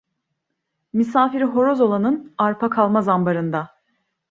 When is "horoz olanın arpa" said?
1.47-2.69